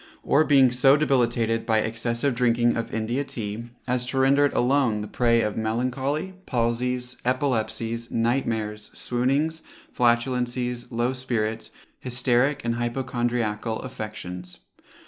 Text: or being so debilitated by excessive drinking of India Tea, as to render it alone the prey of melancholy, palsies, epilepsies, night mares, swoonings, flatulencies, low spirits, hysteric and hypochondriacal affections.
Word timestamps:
or 0.23 0.43
being 0.43 0.71
so 0.71 0.97
debilitated 0.97 1.63
by 1.63 1.77
excessive 1.77 2.33
drinking 2.33 2.75
of 2.75 2.91
India 2.91 3.23
Tea, 3.23 3.65
as 3.85 4.03
to 4.07 4.17
render 4.17 4.43
it 4.45 4.53
alone 4.53 5.01
the 5.01 5.07
prey 5.07 5.41
of 5.41 5.55
melancholy, 5.55 6.33
palsies, 6.47 7.17
epilepsies, 7.23 8.09
night 8.09 8.47
mares, 8.47 8.89
swoonings, 8.95 9.61
flatulencies, 9.95 10.87
low 10.91 11.13
spirits, 11.13 11.69
hysteric 11.99 12.65
and 12.65 12.77
hypochondriacal 12.77 13.77
affections. 13.81 14.61